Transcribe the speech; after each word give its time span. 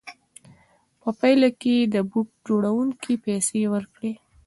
په 1.01 1.09
پایله 1.19 1.49
کې 1.59 1.71
یې 1.79 1.85
د 1.93 1.95
بوټ 2.09 2.27
جوړوونکي 2.47 3.13
پیسې 3.25 3.61
ورکړې 3.73 4.11